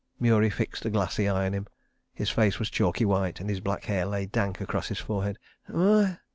[0.19, 1.67] Murie fixed a glassy eye on him.
[2.15, 5.37] His face was chalky white and his black hair lay dank across his forehead.